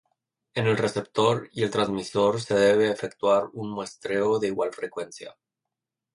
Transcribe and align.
En 0.55 0.65
el 0.65 0.77
receptor 0.77 1.47
y 1.51 1.61
el 1.61 1.69
transmisor 1.69 2.41
se 2.41 2.55
debe 2.55 2.89
efectuar 2.89 3.49
un 3.53 3.69
muestreo 3.69 4.39
de 4.39 4.47
igual 4.47 4.73
frecuencia. 4.73 5.37